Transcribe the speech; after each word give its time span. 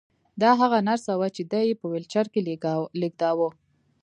دا 0.41 0.49
هغه 0.61 0.77
نرس 0.87 1.05
وه 1.19 1.27
چې 1.35 1.41
دی 1.51 1.63
یې 1.69 1.75
په 1.81 1.85
ويلچر 1.91 2.25
کې 2.33 2.39
لېږداوه 3.01 3.49